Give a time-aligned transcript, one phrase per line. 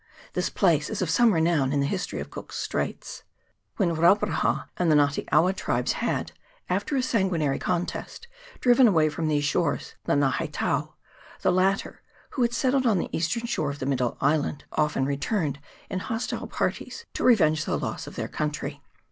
[0.33, 3.21] This place is of some renown in the history of Cook's Straits.
[3.77, 6.31] When Rauparaha and the Nga te awa tribes had,
[6.67, 8.27] after a sanguinary contest,
[8.61, 10.93] driven away from these shores the Ngaheitao,
[11.43, 12.01] the latter,
[12.31, 15.99] who had settled on the eastern shore of the middle island, often re turned in
[15.99, 18.81] hostile parties to revenge the loss of their country.